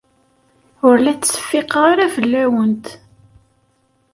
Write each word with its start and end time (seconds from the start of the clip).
Ur 0.87 0.95
la 0.99 1.13
ttseffiqeɣ 1.13 1.81
ara 1.91 2.13
fell-awent. 2.15 2.85